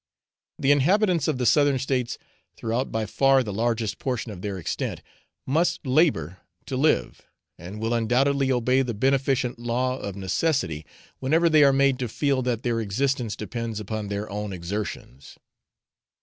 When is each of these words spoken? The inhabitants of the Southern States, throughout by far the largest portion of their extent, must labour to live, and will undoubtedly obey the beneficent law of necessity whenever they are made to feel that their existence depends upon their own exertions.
The 0.57 0.71
inhabitants 0.71 1.27
of 1.27 1.37
the 1.37 1.45
Southern 1.45 1.77
States, 1.77 2.17
throughout 2.57 2.91
by 2.91 3.05
far 3.05 3.43
the 3.43 3.53
largest 3.53 3.99
portion 3.99 4.31
of 4.31 4.41
their 4.41 4.57
extent, 4.57 5.03
must 5.45 5.85
labour 5.85 6.39
to 6.65 6.75
live, 6.75 7.21
and 7.59 7.79
will 7.79 7.93
undoubtedly 7.93 8.51
obey 8.51 8.81
the 8.81 8.95
beneficent 8.95 9.59
law 9.59 9.99
of 9.99 10.15
necessity 10.15 10.87
whenever 11.19 11.49
they 11.49 11.63
are 11.63 11.71
made 11.71 11.99
to 11.99 12.07
feel 12.07 12.41
that 12.41 12.63
their 12.63 12.81
existence 12.81 13.35
depends 13.35 13.79
upon 13.79 14.07
their 14.07 14.27
own 14.31 14.51
exertions. 14.53 15.37